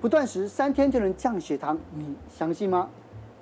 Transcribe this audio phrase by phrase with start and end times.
[0.00, 2.88] 不断食三天就能降血糖，你相信吗？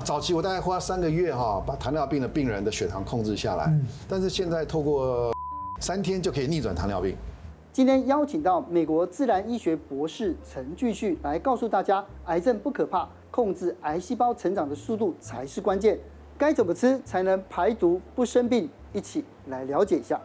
[0.03, 3.73] 早期我大概花三个月哈，把糖尿病的病人的血糖控制下来，
[4.09, 5.33] 但是现在透过
[5.81, 7.17] 三天就可以逆转糖尿病。
[7.73, 15.97] 今天邀请到美国自然医学博士陈俊旭来告诉大家，癌症不可怕，控制癌细胞成长的速度才是关键。
[16.37, 18.69] 该怎么吃才能排毒不生病？
[18.93, 20.21] 一起来了解一下。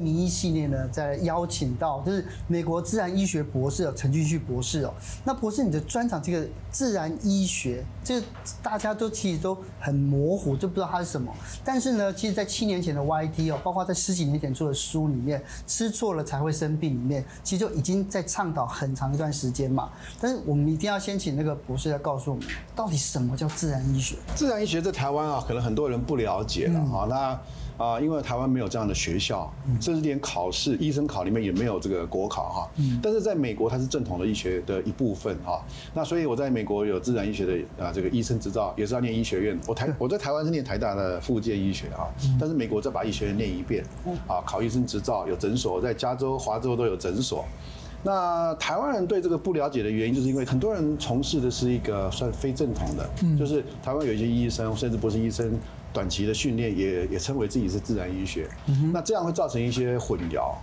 [0.00, 4.92] 名医系列呢，在邀请到就是美国自然医学博士陈俊旭博士哦。
[5.24, 8.26] 那博士，你的专长这个自然医学，这个
[8.62, 11.32] 大家都其实都很模糊，就不知道它是什么。
[11.64, 19.90] 但是呢，其实，在七年前的 YT 哦，包括在十几年前出的书里面，吃错了才会生病里面，其实就已经在倡导很长一段时间嘛。
[20.20, 24.16] 但是我们一定要先请那个博士来告诉我们，到底什么叫自然医学？
[24.34, 27.06] 自然医学在台湾啊，可能很多人不了解了哈。
[27.08, 27.38] 那
[27.80, 32.70] 啊，因为台湾没有这样的学校，甚至连考试，医生考里面也没有这个国考哈。
[33.02, 35.64] 但是在美国，它是正统的医学的一部分哈。
[35.94, 39.58] 那所以我在美国有自然医学的啊这个医生执照，也是要念医学院。
[39.66, 42.04] 我台我在台湾是念台大的附件医学啊，
[42.38, 43.82] 但是美国再把医学院念一遍
[44.28, 47.46] 啊，考医生执照，有诊所，在加州、华州都有诊所。
[48.02, 55.50] 那台湾人对这个不了解的原因，就是因为很多人从事的是一个算非正统的，就是台湾有一些医生，甚至不是医生。
[55.92, 58.48] 短期的训练也也称为自己是自然医学，
[58.92, 60.54] 那这样会造成一些混淆。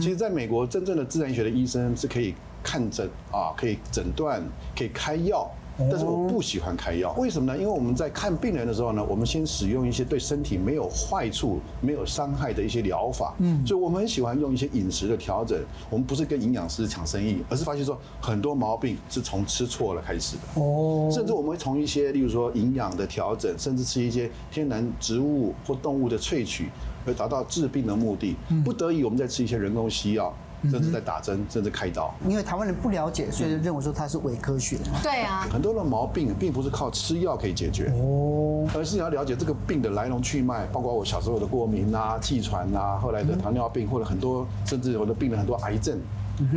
[0.00, 4.42] 其实，在美国，真正的自然医学的医生是可以看诊啊，可以诊断，
[4.76, 5.50] 可以开药。
[5.76, 7.58] 但是我不喜欢开药，为什么呢？
[7.58, 13.34] 因为我们在看病人的时候呢，我们先使用一些对身体没有坏处、没有伤害的一些疗法。
[13.38, 15.60] 嗯，所以我们很喜欢用一些饮食的调整。
[15.90, 20.60] 我们不是跟营养师抢生意，而是发现说很多毛病是从吃错了开始的。
[20.60, 26.68] 哦，甚至我们会从一些，例如说营养的调整，甚至吃一些天然植物或动物的萃取，
[27.04, 28.36] 而达到治病的目的。
[28.64, 30.32] 不得已，我们再吃一些人工西药。
[30.70, 32.12] 甚至在打针，甚至开刀。
[32.28, 34.78] 因为台湾人不了解，所以就认为说它是伪科学。
[35.02, 45.98] 对啊，很多的毛病并不是靠吃药可以解决哦，而是你要了解这个病的来龙去脉，包括我小时候的过敏啊、气喘啊，后来的糖尿病，或者很多甚至我的病人很多癌症。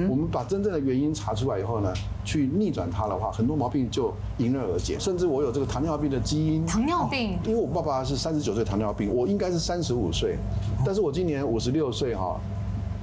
[0.10, 1.94] 我们把真正的原因查出来以后呢，
[2.26, 4.98] 去逆转它的话，很多毛病就迎刃而解。
[5.00, 6.66] 甚至我有这个糖尿病的基因。
[6.66, 10.36] 糖尿病，因为我爸爸是三十九岁糖尿病，我应该是三十五岁，
[10.84, 12.40] 但是我今年五十六岁哈。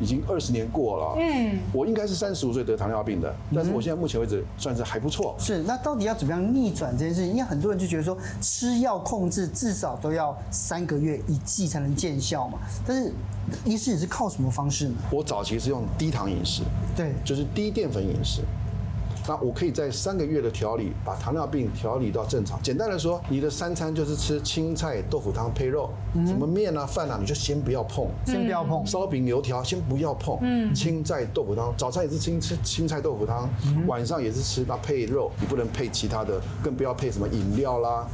[0.00, 5.34] 已经二十年过了，嗯，我应该是三十五岁得糖尿病的，但是我现在目前为止算是还不错。
[5.38, 7.30] 是，那到底要怎么样逆转这件事情？
[7.30, 12.58] 因为很多人就觉得说，吃药控制至少都要三个月一剂才能见效嘛。
[12.86, 13.12] 但是，
[13.64, 14.94] 医师你是靠什么方式呢？
[15.10, 16.62] 我早期是用低糖饮食，
[16.96, 18.42] 对，就是低淀粉饮食。
[19.26, 22.60] 那我可以在三个月的调理，把糖尿病调理到正常。
[22.62, 25.88] 简单的说，你的三餐就是吃青菜豆腐汤配肉，
[26.26, 28.84] 什么面啊饭啊，你就先不要碰，先不要碰。
[28.86, 33.48] 烧饼油条先不要碰，嗯，青菜豆腐汤，早餐也是青吃青菜豆腐汤，
[33.86, 38.06] 晚上也是吃它配肉，你不能配其他的，更不要配什么饮料啦，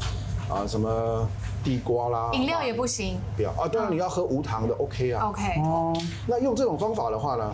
[0.48, 1.28] 啊什么
[1.64, 5.92] 地瓜啦，饮料也不行，不要啊，当然你要喝无糖的，OK 啊，OK 哦。
[6.28, 7.52] 那用这种方法的话呢？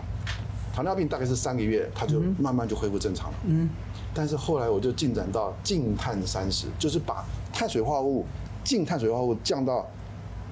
[0.77, 3.37] 糖尿病大概是三个月，它就慢慢就恢复正常了。
[3.47, 3.67] 嗯，
[4.13, 8.27] 但是后来我就进展到净碳三十，就是把碳水化合物、
[8.63, 9.87] 净碳水化合物降到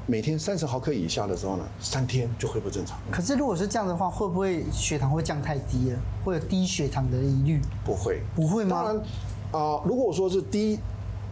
[0.06, 2.98] 每天三十毫克以下的时候呢，三天就恢复正常。
[3.10, 5.98] 可是如果是这样的话，会不会血糖会降太低了？
[6.24, 7.60] 会有低血糖的疑虑？
[7.84, 8.82] 不会，不会吗？
[8.82, 9.04] 当然，啊、
[9.52, 10.80] 呃，如果说是低。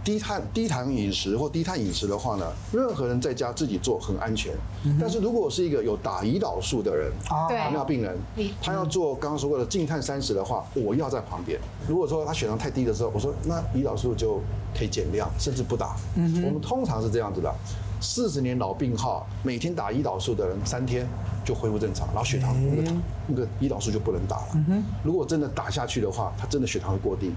[0.05, 4.53] 低碳低糖饮食或低碳饮食的话呢，任何人在家自己做很安全。
[5.01, 8.17] 但是如果是一个有打胰岛素的人，糖尿病人，
[8.61, 11.61] 他要做刚刚说过的净碳三十的话，我要在旁边。
[11.89, 14.41] 如果说他血糖太低的时候，我说那胰岛素就
[14.77, 15.97] 可以减量，甚至不打。
[16.17, 17.55] 我们通常是这样子的。
[18.03, 21.07] 四十年老病号，每天打胰岛素的人，三天
[21.45, 22.93] 就恢复正常，然后血糖那个
[23.29, 24.65] 那个胰岛素就不能打了。
[25.05, 27.33] 如果真的打下去的话，他真的血糖会过低。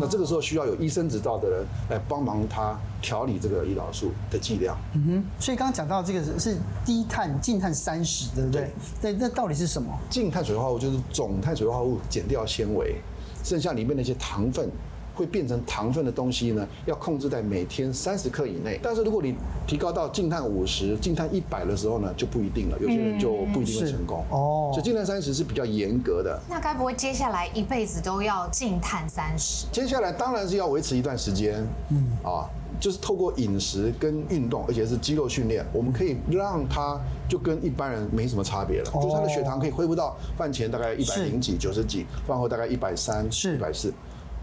[0.00, 4.76] 那这个时候需要有医生执照的人来帮忙他调理这个胰岛素的剂量。
[4.94, 5.24] 嗯哼。
[5.38, 8.72] 所以刚刚讲到这个是低碳净碳三十，对不对？
[9.00, 9.12] 对。
[9.12, 9.96] 那到底是什么？
[10.10, 12.96] 净碳水化合物就是总碳水化合物减掉纤维，
[13.44, 14.68] 剩下里面那些糖分。
[15.20, 18.80] 会变成糖分的东西呢，要控制在每天三十克以内。
[18.82, 19.34] 但是如果你
[19.66, 22.78] 提高到净碳五十、净碳一百的时候呢，就不一定了。
[22.80, 24.24] 有些人就不一定会成功。
[24.30, 26.40] 哦，所以净碳三十是比较严格的。
[26.48, 29.66] 那该不会接下来一辈子都要净碳三十？
[29.70, 31.62] 接下来当然是要维持一段时间。
[31.90, 32.48] 嗯，啊，
[32.80, 38.90] 就是透过饮食跟运动，而且是肌肉训练，我们可以让他就跟一般人没什么差别了。
[38.90, 43.92] 就是他的血糖可以恢复到饭前大概一百零几、九十几，饭后大概一百三、一百四。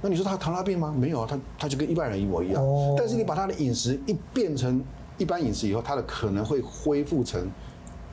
[0.01, 0.93] 那你说他糖尿病吗？
[0.95, 2.61] 没有啊，他他就跟一般人一模一样。
[2.63, 2.95] 哦。
[2.97, 4.83] 但是你把他的饮食一变成
[5.17, 7.49] 一般饮食以后，他的可能会恢复成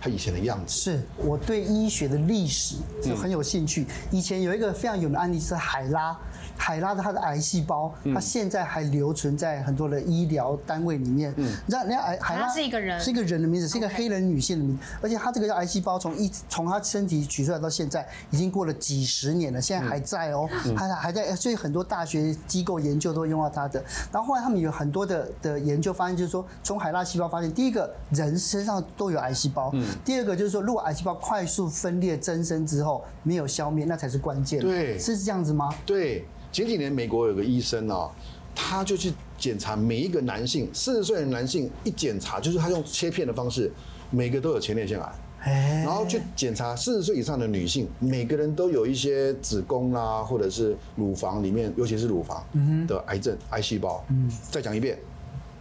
[0.05, 0.75] 他以前的样子。
[0.75, 3.87] 是我对医学的历史就很有兴趣。
[4.11, 6.15] 以前有一个非常有名的案例是海拉。
[6.56, 11.35] 海拉的他的癌细胞，他现在还留存在很多的医疗单位里面。
[11.37, 14.83] 嗯，你知道，人家海海拉是一个人，是一个人的名字，是一个黑人女性的名字。
[15.03, 21.35] 而且他这个癌细胞从一从他身体取出来到现在，已经过了几十年了，现在还在哦，还还在。
[21.35, 23.83] 所以很多大学机构研究都会用到它的。
[24.12, 29.71] 然后后来他们有很多的的研究发现，就是说从海拉细胞发现，第一个人身上都有癌细胞。
[29.73, 29.85] 嗯。
[30.05, 34.61] 第二个就是说，如果癌细胞快速分裂增生之后没有消灭，那才是关键。
[34.61, 35.75] 对，是这样子吗？
[35.85, 36.25] 对。
[36.52, 38.08] 前几年，美国有个医生啊，
[38.55, 43.69] 他就去检查每一个男性，四十岁的男性一检查，就是他用切片的方式，
[44.12, 52.46] 每个都有前列腺癌，然后去检查四十岁以上的女性，每个人都有一些子宫啊，或者是乳房里面，尤其是乳房
[52.87, 54.05] 的癌症癌细胞。
[54.08, 54.96] 嗯再讲一遍，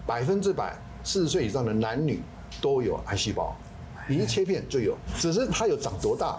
[0.05, 2.21] 百分之百四十岁以上的男女
[2.61, 3.55] 都有癌细胞。
[4.07, 6.37] 你一切片就有，只是它有长多大，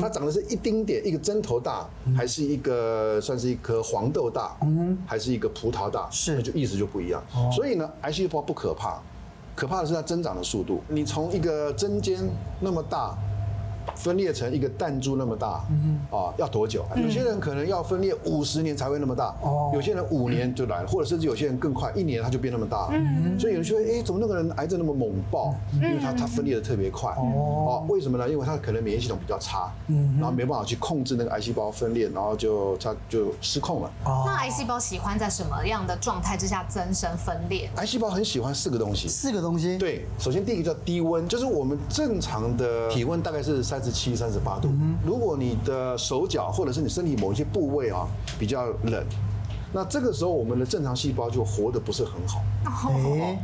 [0.00, 4.56] 它长的是一丁点，一个针头大，还是一个算是一颗黄豆大，
[5.06, 7.22] 还是一个葡萄大，是，那就意思就不一样。
[7.52, 9.00] 所以呢，癌细胞不可怕，
[9.54, 10.82] 可怕的是它增长的速度。
[10.88, 12.18] 你从一个针尖
[12.60, 13.16] 那么大。
[13.98, 15.64] 分裂成一个弹珠那么大，
[16.10, 16.84] 啊，要多久？
[16.96, 22.92] 有些人可能要分裂五十年才会那么大，哦有些人五年就来了，或者甚至有些人更快，一年他就变那么大了。
[23.38, 25.54] 所以有人说，哎，怎么那个人癌症那么猛爆？
[25.74, 27.10] 因为他他分裂的特别快。
[27.16, 28.28] 哦，为什么呢？
[28.28, 33.90] 因为他可能免疫系统比较差，嗯然后没办法去控制那个癌细胞分裂，然后就他就失控了。
[34.04, 37.68] 那癌细胞喜欢在什么样的状态之下增生分裂？
[37.76, 39.08] 癌细胞很喜欢四个东西。
[39.08, 39.76] 四个东西。
[39.76, 44.68] 对，首先第一个叫低温，就是我们正常的体温大概是三十七、三十八度。
[45.04, 48.06] 如果你的手脚或者是你身体某一些部位啊
[48.38, 49.04] 比较冷，
[49.72, 52.42] 那这个时候我们的正常细胞就活得不是很好。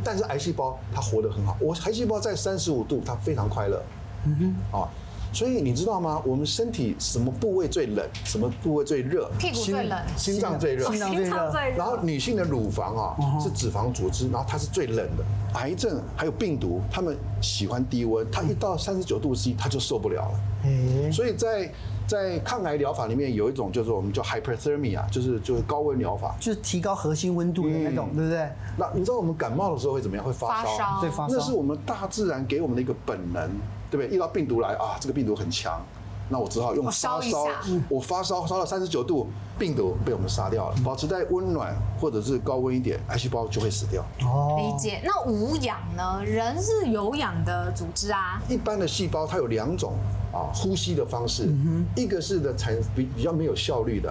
[0.02, 1.56] 但是癌细胞它活得很好。
[1.61, 3.82] 我癌细胞在三十五度，它非常快乐。
[4.25, 4.37] 嗯
[4.73, 4.79] 哼。
[4.81, 4.88] 啊，
[5.34, 6.22] 所以你知道吗？
[6.25, 8.06] 我们身体什么部位最冷？
[8.25, 9.28] 什么部位最热？
[9.38, 9.98] 屁股最冷。
[10.16, 10.88] 心脏最热。
[10.88, 11.25] 心脏最
[11.70, 11.76] 热。
[11.76, 15.25] 然后女性的乳房啊是脂肪组织，然后它是最冷的。
[15.54, 21.12] 癌症还有病毒，它们喜欢低温，它一到三十九度 C，它就受不了了。
[21.12, 21.72] 所以在
[22.06, 28.48] 在抗癌疗法里面有一种就是我们叫 hyperthermia，就是就是高温疗法，就是提高核心温度的那种，对不对？
[28.76, 30.25] 那你知道我们感冒的时候会怎么样？
[30.25, 31.34] 会发烧，对，发烧。
[31.34, 33.50] 那是我们大自然给我们的一个本能，
[33.94, 34.17] 对不对？
[34.17, 35.81] 遇到病毒来啊，这个病毒很强。
[36.29, 37.46] 那我只好用发烧，
[37.88, 40.76] 我发烧烧到三十九度，病毒被我们杀掉了。
[40.82, 44.02] 保持在温暖或者是高温一点，癌细胞就会死掉。
[44.23, 45.00] 哦，理解。
[45.05, 46.25] 那无氧呢？
[46.25, 48.43] 人是有氧的组织啊。
[48.49, 49.93] 一般的细胞它有两种
[50.32, 51.52] 啊呼吸的方式，
[51.94, 54.11] 一个是的产比比较没有效率的，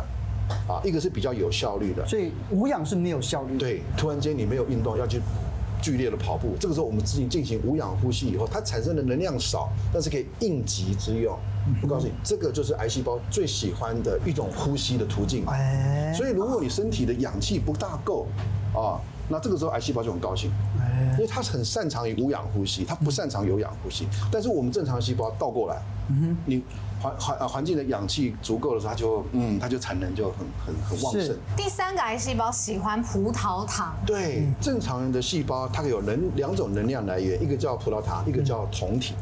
[0.70, 2.06] 啊，一个是比较有效率的。
[2.06, 3.60] 所以无氧是没有效率的。
[3.60, 5.20] 对，突然间你没有运动要去。
[5.84, 11.38] 剧烈的跑步，这个时候我们自己进行无氧呼吸以后，它产生的能量少，但是可以应急之用。
[11.82, 15.46] 我告诉你，这个就是癌细胞最喜欢的一种呼吸的途径。
[15.48, 18.28] 哎所以如果你身体的氧气不大够
[18.74, 20.50] 啊，那这个时候癌细胞就很高兴，
[21.14, 24.08] 因为它很擅长于无氧呼吸，它不擅长有氧呼吸。
[24.32, 25.82] 但是我们正常细胞倒过来，
[26.46, 26.64] 你。
[27.04, 31.38] 环环环境的氧气足够的时候，它就嗯，它就产能就很很很旺盛。
[31.58, 33.94] 第三个癌细胞喜欢葡萄糖。
[34.06, 39.14] 对，正常人的细胞它有能两种能量来源，一个叫葡萄糖，一个叫酮体。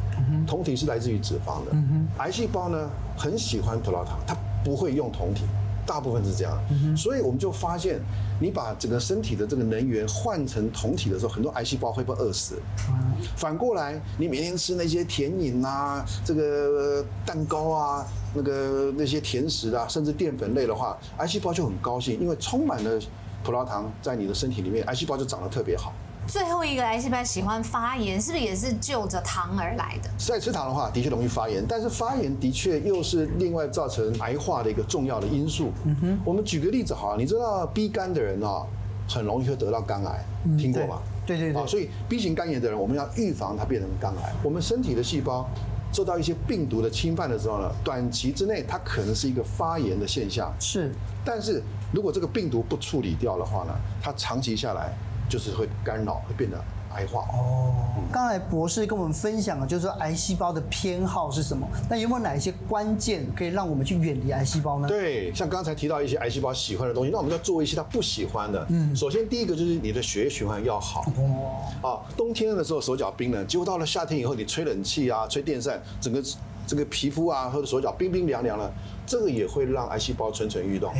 [0.47, 1.75] 酮体是来自于脂肪的。
[2.19, 5.43] 癌细胞呢很喜欢葡萄糖，它不会用酮体。
[5.85, 7.99] 大部分是这样，嗯、所以我们就发现，
[8.39, 12.55] 你把整个身体的这个能源换成酮体的时候，很多癌细胞会被饿死。
[12.89, 22.99] 嗯、反过来，你每天吃那些甜饮啊，这个蛋糕啊，那个那些甜食啊，甚至淀粉类的话，癌细胞就很高兴，因为充满了
[23.43, 25.93] 葡萄糖在你的身体里面，癌细胞就长得特别好。
[26.31, 30.09] 最后一个癌细胞喜欢发炎，是不是也是就着糖而来的？
[30.17, 35.73] 在吃糖的话，的确容易发炎，但是发炎的确又是另外造成癌化的一个重要的因素。
[35.83, 38.65] 嗯哼，我们举个例子好，你知道 B 肝的人啊，
[39.09, 41.01] 很容易会得到肝癌，嗯、听过吧？
[41.25, 41.67] 对对对。
[41.67, 44.33] 所以 B 型肝炎的人，我们要预防它变成肝癌。
[44.41, 45.45] 我们身体的细胞
[45.91, 50.49] 受到一些病毒的侵犯的时候呢，短期之内它可能是一个发炎的现象。
[50.61, 50.93] 是，
[51.25, 51.61] 但是
[51.91, 54.93] 如果这个病毒不处理掉的话呢，它长期下来。
[55.31, 56.61] 就是会干扰，会变得
[56.93, 57.21] 癌化。
[57.31, 57.73] 哦，
[58.11, 61.65] 刚才博士跟我们分享了，就是说癌细胞的偏好是什么？
[61.89, 64.89] 那有没有哪一些关键可以让我们去远离癌细胞呢？
[64.89, 68.65] 对，像刚才提到一些癌细胞喜欢的东西，那我们要做一些它不喜欢的。
[68.69, 71.05] 嗯，首先第一个就是你的血液循环要好。
[71.17, 76.21] 哦，啊，冬天的时候手脚冰冷，结果到了夏天以后，你吹冷气啊，吹电扇，整个。
[76.67, 78.71] 这个皮肤啊或者手脚冰冰凉凉的，
[79.11, 80.93] 这个也会让癌细胞蠢蠢欲动。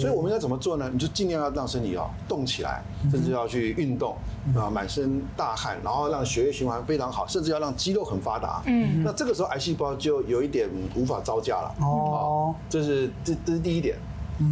[0.00, 0.88] 所以我们要怎么做呢？
[0.90, 4.16] 你就尽量要让身体啊动起来，甚至要去运动
[4.56, 8.62] 啊，满身大汗，然后让血液循环非常好，甚至要让肌肉很发达。
[8.64, 11.74] 嗯，那这个时候癌细胞就有一点无法招架了。
[11.82, 13.98] 哦，这是这这是第一点。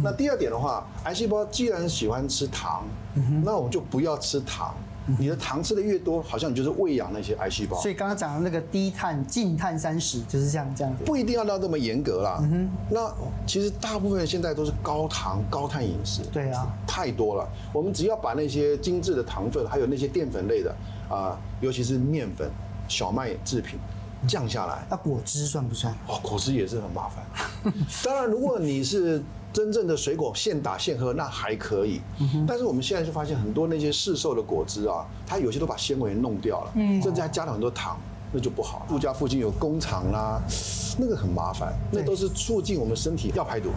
[0.03, 2.85] 那第二点的话，癌细胞既然喜欢吃糖，
[3.43, 4.75] 那我们就不要吃糖。
[5.17, 7.79] 你的糖吃的越多，好像你就是喂养那些癌细胞。
[7.81, 11.03] 所以刚刚讲的那个低碳、净碳三十就是这样这样子。
[11.05, 12.39] 不一定要到这么严格啦。
[12.41, 12.69] 嗯哼。
[12.89, 16.21] 那其实大部分人现在都是高糖、高碳饮食。
[16.33, 16.67] 对啊。
[16.85, 17.47] 太多了。
[17.71, 20.75] 我们只要把那些精致的糖分，还有那些淀粉类的
[21.09, 22.49] 啊，尤其是面粉、
[22.87, 23.79] 小麦制品
[24.27, 24.85] 降下来。
[24.89, 25.93] 那果汁算不算？
[26.07, 27.25] 哦，果汁也是很麻烦。
[28.03, 29.23] 当然，如果你是。
[29.57, 31.99] 真正的水果现打现喝那还可以，
[32.47, 37.97] 但是我们现在就发现很多那些市售的果汁啊，它有些都把纤维弄掉了，嗯甚至还加了很多糖。
[38.29, 38.85] 那就不好。
[38.89, 40.37] 住家附近有工厂啦，
[40.99, 41.73] 那个很麻烦。
[41.89, 43.69] 那都是促进我们身体要排毒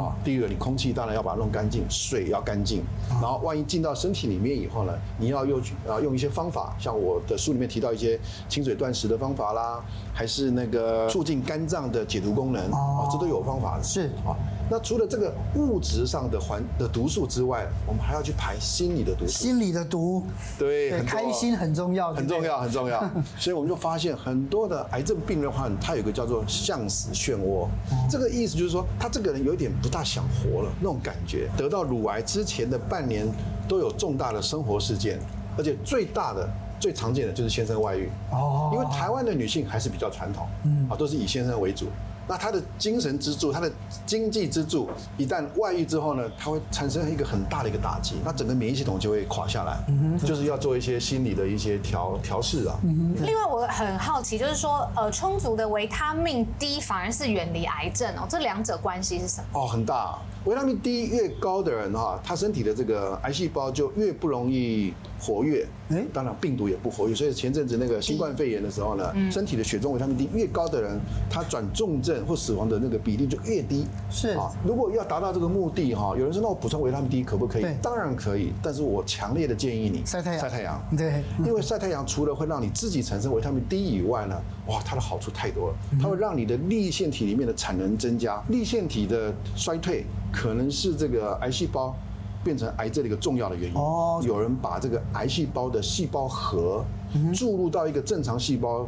[0.00, 0.14] 啊。
[0.24, 2.84] 第一个，你空气当然要把它弄干净，水要干净。
[3.20, 8.18] 然后万一进到身体里面以后呢，你要用啊用一些方法，像我的书里面提到一些
[8.48, 13.82] 清水断食的方法啦，还是那个促进肝脏的解毒功能啊，这都有方法的。
[13.82, 14.30] 是啊。
[14.70, 19.32] 那除了这个物质上的环的毒素之外，我们还要去排心理的毒素。
[19.32, 20.24] 心理的毒，
[20.58, 23.00] 对，对，开心很重要，很重要，很重要。
[23.38, 27.66] 所以我们就发现很多的癌症病人患，他有个叫做向死漩涡，
[28.10, 31.48] 这个意思就是说，他这个人有一点不大想活了那种感觉。
[31.56, 33.26] 得到乳癌之前的半年
[33.66, 35.18] 都有重大的生活事件，
[35.56, 36.48] 而且最大的、
[36.78, 38.10] 最常见的就是先生外遇。
[38.30, 41.86] 哦，因为台湾的女性还是比较传统，嗯，啊，都是以先生为主。
[42.28, 43.70] 那他的精神支柱，他的
[44.04, 52.78] 经济支柱，一旦外遇之后呢，他会产生一个很大的一个打击，那整个免疫系统就会垮下来，嗯哼，就是要做一些心理的一些调调试啊。
[52.84, 53.26] 嗯哼。
[53.26, 59.60] 另外，我很好奇，就是说，呃，充足的维他命 D 反而是远离癌症哦，这两者关系是什么？
[59.60, 60.18] 哦，很大。
[60.48, 65.66] 维他命 D 越高的人哈，他身体的这个癌细胞就越不容易活跃。
[65.90, 67.14] 哎，当然病毒也不活跃。
[67.14, 73.84] 所以前阵子那个新冠肺炎的时候呢，身体的血中维他命 D 越高的人，他转重症或死亡的那个比例就越低。
[74.10, 77.66] 是啊，如果要达到这个目的哈，有人说那我补充维他命 D 可不可以？
[77.82, 80.40] 当然可以，但是我强烈的建议你晒太阳。
[80.40, 80.80] 晒太阳。
[80.96, 84.34] 对，因为晒太阳除了会让你自己产生维他命 D 以外呢，
[84.68, 85.74] 哇，它的好处太多了。
[86.00, 90.04] 它会让你的粒线体里面的产能增加，粒线体的衰退。
[90.30, 91.94] 可能是这个癌细胞
[92.44, 93.74] 变成癌症的一个重要的原因。
[93.74, 96.84] 哦，有人把这个癌细胞的细胞核
[97.34, 98.86] 注入到一个正常细胞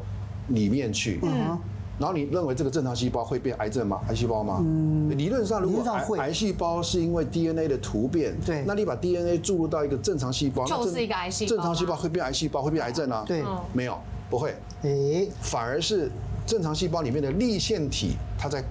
[0.48, 1.18] 里面去。
[1.22, 1.58] 嗯。
[1.98, 4.00] 然后你认为这个正常细胞会变癌症吗？
[4.08, 4.58] 癌细胞吗？
[4.60, 5.10] 嗯。
[5.16, 11.48] 理论上，如果癌癌细胞是因为 DNA 的突变，对，那你把 DNA 注入到一个正常细胞，就是一个癌细胞。
[11.48, 13.24] 正常细胞会变癌细胞，会变癌症啊？
[13.26, 13.98] 对，没有，
[14.30, 14.54] 不会。
[14.82, 16.10] 诶，反而是
[16.46, 18.64] 正常细胞里面的立腺体，它在。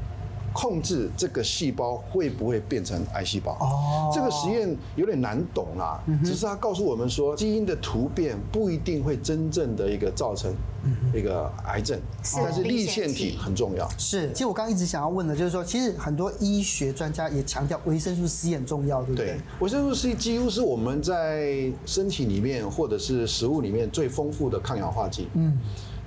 [0.53, 3.53] 控制这个细胞会不会变成癌细胞？
[3.60, 6.01] 哦，这个实验有点难懂啦。
[6.24, 10.53] 只是他告诉我们说，基因的突变不一定会真正的一个造成
[11.13, 12.00] 一个癌症，
[12.36, 13.88] 但是立腺体很重要。
[13.98, 19.27] 是，其实我刚刚一直想要问的，就是说，其实很多医学专家也强调维生素 C 很重要，对不对？
[19.27, 25.27] 对，维生素 C 几乎是我们在身体里面或者是食物里面最丰富的抗氧化剂。
[25.34, 25.58] 嗯。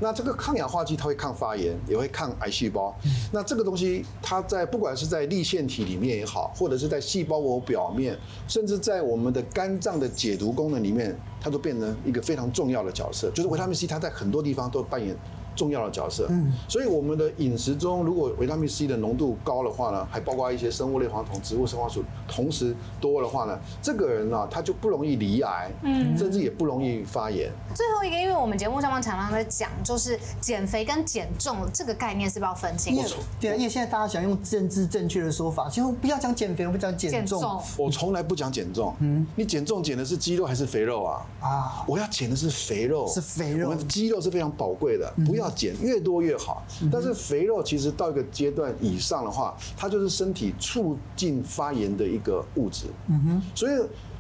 [0.03, 2.93] 那这个抗氧化剂它会抗发炎，也会抗癌细胞。
[3.31, 8.19] 那这个东西它在不管是在立腺体里面也好，或者是在细胞膜表面，
[8.49, 13.31] 甚至在我们的肝脏的解毒功能里面，它都变成一个非常重要的角色。
[13.31, 15.17] 就是维他命 C，它在很多地方都扮演。
[15.55, 27.51] 重要的角色，嗯，所以我们的饮食中，如果维他命 C 的浓度高的话呢，还包括一些生物类黄酮、植物生化素，同时多的话呢，这个人呢，他就不容易罹癌，嗯，甚至也不容易发炎。
[27.75, 33.17] 最后一个，因为我们节目上面常常在讲，就是减肥跟减重这个概念是不是要分清楚？
[33.39, 37.63] 对啊，因为现在大家想用政治正确的说法，其实不要讲减肥，我们讲减重。
[37.77, 41.27] 我从来不讲减重，嗯，你减重减的是肌肉还是肥肉啊？
[41.41, 43.67] 啊，我要减的是肥肉，是肥肉。
[43.67, 45.42] 我们的肌肉是非常宝贵的，不要。
[45.43, 52.87] 要减越多越好，但是肥肉其实到一个阶段以上的话，它就是身体促进发炎的一个物质。
[53.09, 53.73] 嗯哼，所以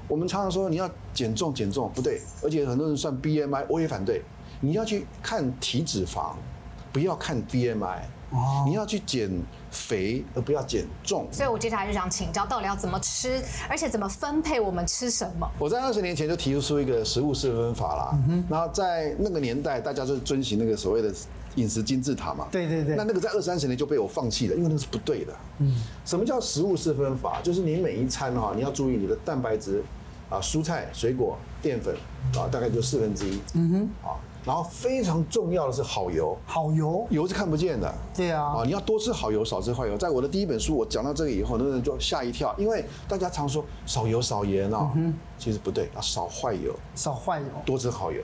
[0.08, 4.22] 我们常常说你要减重减重不对，而且很多人算 BMI，我也反对。
[4.60, 6.34] 你要去看体脂肪，
[6.92, 8.02] 不要看 BMI。
[8.32, 9.30] 哦，你要去减
[9.70, 11.26] 肥，而不要减重。
[11.30, 15.48] 所以我接下来就想请教，到底要怎么吃，而且怎么分配我们吃什么？
[15.58, 18.18] 我在二十年前就提出一个食物四分法啦。
[18.28, 18.44] 嗯。
[18.48, 21.12] 然后在那个年代，大家就遵循那个所谓的
[21.56, 22.46] 饮食金字塔嘛。
[22.50, 22.96] 对对对。
[22.96, 25.32] 那那个在二三十年就被我放弃了，因为那是不对的。
[25.58, 25.74] 嗯。
[26.04, 27.40] 什么叫食物四分法？
[27.42, 29.82] 就是你每一餐哈，你要注意你的蛋白质
[30.30, 31.94] 啊、蔬菜、水果、淀粉
[32.34, 33.38] 啊，大概就四分之一。
[33.54, 34.08] 嗯哼。
[34.08, 34.16] 啊。
[34.44, 37.92] 然后非常重要的是好油，好油，油是看不见的。
[38.16, 39.96] 对啊，啊，你要多吃好油，少吃坏油。
[39.96, 48.20] 在我的第一本书，我讲到这个以后，很多人就吓一跳，因为大家常说少油少盐啊，嗯、其实不对，要少坏油，少坏油，多吃好油。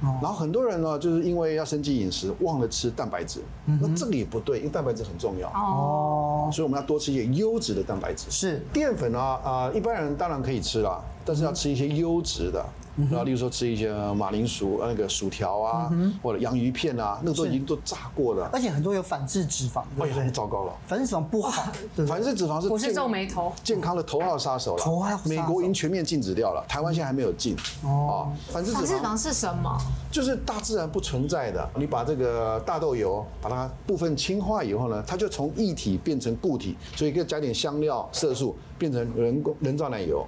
[0.00, 3.42] 然后很多人呢，就是因为要生机饮食，忘了吃蛋白质。
[3.64, 6.48] 那这个也不对，因为蛋白质很重要哦。
[6.52, 8.30] 所以我们要多吃一些优质的蛋白质。
[8.30, 12.64] 是淀粉啊啊，一般人当然可以吃啦，但是要吃一些优质的。
[13.10, 18.50] 然后，例如说吃一些马铃薯、那个薯条啊，或者洋芋片啊，那个都已经都炸过了。
[18.52, 20.72] 而且很多有反式脂肪，哎呀，很糟糕了。
[20.86, 21.70] 反式脂肪不好，
[22.08, 24.82] 反式脂肪是我是皱眉头，健康的头号杀手了。
[24.82, 25.28] 头号杀手。
[25.28, 27.56] 美国已经全面禁止掉了，台湾现在还没有禁。
[27.84, 28.32] 哦。
[28.48, 29.78] 反式脂肪是什么？
[30.10, 31.70] 就是大自然不存在的。
[31.76, 40.26] 你把这个大豆油把它部分氢化以后呢，它就从液体变成固体，所以可以加点香料、色素，变成人工人造奶油。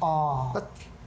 [0.00, 0.50] 哦。
[0.54, 0.62] 那。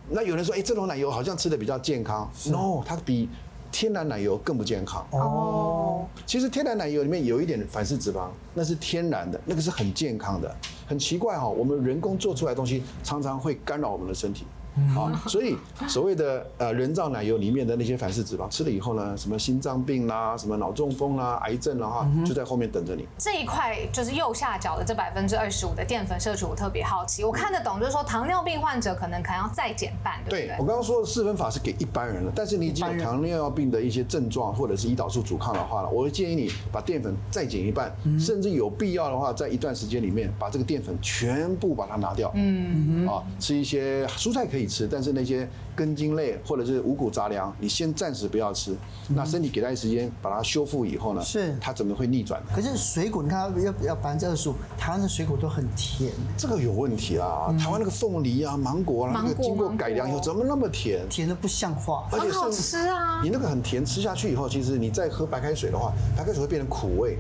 [0.08, 2.30] 那有人说，哎，这种奶油好像吃的比较健康。
[2.46, 3.28] No，它比
[3.72, 5.06] 天然奶油更不健康。
[5.12, 10.56] 哦，其实天然奶油里面有一点反式脂肪，那是天然的，那个是很健康的。
[10.88, 14.46] 很奇怪哈，我们人工做出来的东西常常会干扰我们的身体。
[14.94, 15.56] 好，所以
[15.88, 23.08] 所谓的呃人造奶油里面的那些反式脂肪，吃了以后呢，什么心脏病啦，什么脑中风啦，癌症啦哈，就在后面等着你。
[23.18, 27.24] 这一块就是右下角的这百分之二十五的淀粉摄取，我特别好奇。
[27.24, 30.56] 我看得懂，就是说糖尿病患者可能可能要再减半，对不对？
[30.60, 42.32] 我刚刚说的四分法是给一般人的，但是你已经有糖尿病的一些症状或者是胰岛素阻抗的话了，我会建议你把淀粉再减一半，甚至有必要的话，在一段时间里面把这个淀粉全部把它拿掉。
[42.36, 48.76] 嗯啊，吃一些蔬菜可以吃，但是那些根茎类或者是五谷杂粮，你先暂时不要吃。
[49.08, 52.40] 那身体给它时间把它修复以后呢，是它怎么会逆转？
[52.56, 57.52] 可是水果你看要要百分之二十五，台湾的水果都很甜，这个有问题啦。
[57.60, 61.08] 台湾那个凤梨啊、芒果啊，那个经过改良以后怎么那么甜？
[61.10, 63.22] 甜的不像话，而且好吃啊！
[63.24, 67.18] 你那个很甜，吃下去以后，其实你再喝白开水的话，白开水会变成苦味。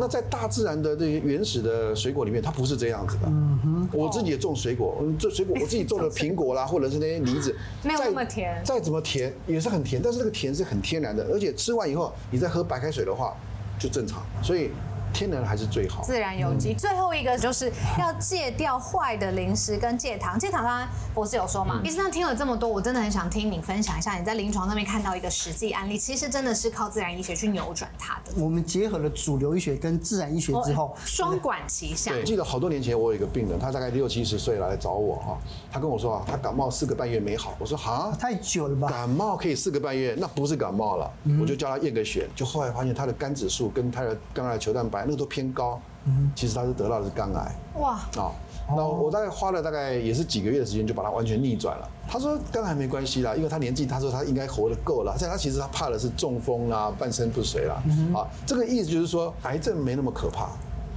[0.00, 3.26] 那在大自然的这些原始的水果里面，它不是这样子的。
[3.26, 8.60] 嗯哼，我自己也种水果，这水果我自己种的苹果啦，或者是那些梨子， 没有那么甜。
[8.64, 13.34] 再怎么甜也是很甜，但是这个甜是很天然的，而且吃完以后你再喝白开水的话
[13.78, 14.22] 就正常。
[14.42, 14.70] 所以。
[15.14, 16.74] 天然还是最好，自然有机。
[16.74, 20.36] 最后一个就是要戒掉坏的零食跟戒糖。
[20.38, 21.80] 戒糖刚刚博士有说嘛？
[21.84, 28.32] 医生听了这么多，我真的很想听你分享一下你在临床上面看到一个实际案例，其实真的是靠自然医学去扭转它的。
[28.36, 32.10] 我们结合了主流医学跟自然医学之后，双管齐下。
[32.10, 35.38] 对，记得好多年前我有一个病人，他大概六七十岁来找我啊，
[35.70, 37.54] 他跟我说啊，他感冒四个半月没好。
[37.60, 38.88] 我说哈，太久了吧？
[38.88, 41.08] 感冒可以四个半月，那不是感冒了。
[41.40, 45.80] 我就叫他验个血，就后来发现他的肝指数跟他的肝癌球蛋白那个都偏高。
[46.06, 47.54] 嗯，其实他是得到的是肝癌。
[47.80, 48.30] 哇，啊，
[48.68, 51.88] 那我大概花了大概也是几个月的时间，就把它完全逆转了。
[52.06, 55.14] 他说肝癌没关系啦，因为他年纪，他说他应该活得够了。
[55.18, 57.82] 现在他其实他怕的是中风啦、半身不遂啦。
[58.14, 60.50] 啊，这个意思就是说，癌症没那么可怕。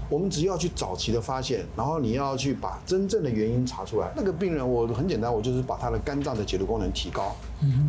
[0.10, 4.10] 我们只要去早期的发现，然后你要去把真正的原因查出来。
[4.16, 7.36] 那个病人我很简单，我就是把他的肝脏的解毒功能提高，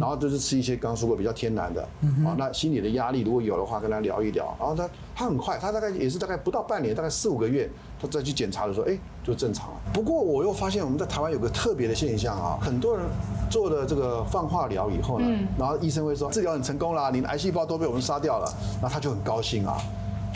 [0.01, 1.83] 然后就是吃一些刚刚说过比较天然的。
[2.25, 4.55] 啊，那心理的压力如果有的话，跟他聊一聊。
[4.59, 9.77] 然后他他很快，他大概也是大概不到半年，大概四五个月，他再去检查的时候，哎，就正常了。
[9.93, 13.07] 不过我又发现我们在台湾有个特别的现象啊，很多人
[13.49, 15.27] 做了这个放化疗以后呢，
[15.57, 18.53] 然后医生会说治疗很成功啦，你的癌细胞都被我们杀掉了，
[18.83, 19.77] 那他就很高兴啊。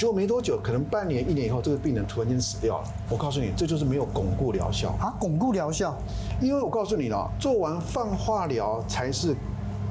[0.02, 2.84] 结果没多久，可能半年、一年以后，这个病人突然间死掉了。
[3.08, 5.14] 我告诉你，这就是没有巩固疗效啊！
[5.20, 5.96] 巩固疗效，
[6.40, 9.32] 因为我告诉你了，做完放化疗才是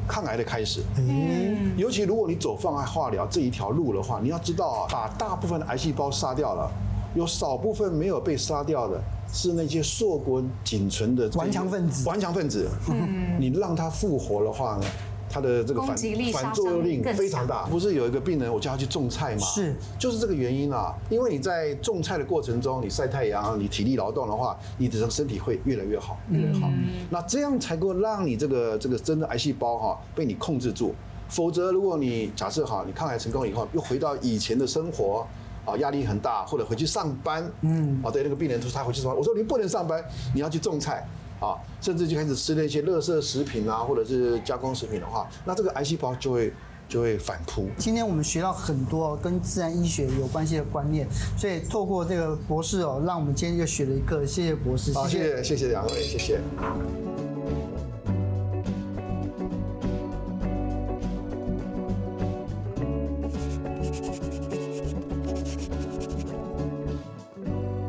[0.05, 0.83] 抗癌的开始。
[0.97, 6.69] 嗯，尤其如果你走放化疗这一条路的话，你要知道啊，把大部分的癌细胞杀掉了，
[7.15, 12.05] 有少部分没有被杀掉的，是那些硕果仅存的顽强分子。
[12.05, 14.83] 顽强分子，嗯，你让它复活的话呢？
[15.31, 15.95] 他的这个反
[16.33, 19.41] 反作用力非常大，不是有一个病人，我叫他去种菜吗？
[19.41, 20.93] 是，就是这个原因啊。
[21.09, 26.69] 因为你在种菜的过程中，你晒太阳，你体力劳动的话，你的身体会越来越好，越来越好。
[27.09, 30.93] 那这样才够让你这个这个真的癌细胞哈被你控制住。
[31.29, 35.25] 否则，如果你假设哈，你抗癌成功以后，又回到以前的生活
[35.63, 40.03] 啊，压力很大，或者回去上班，嗯，啊，对那个病人说他回去上班，我说你不能上班，
[40.35, 41.07] 你要去种菜。
[41.41, 46.53] 啊，甚至就开始吃那些垃圾食品啊，或者是加工食品的话，那这个癌细胞就会
[46.87, 47.67] 就会反扑。
[47.77, 54.23] 今天我们学到很多跟自然医学有关系的观念，所以透过这个博士哦，让我们今天又学了一个。
[54.23, 56.39] 谢谢博士，好，谢谢谢谢两位，谢谢。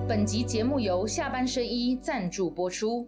[0.08, 3.06] 本集节目由下半身衣赞助播出。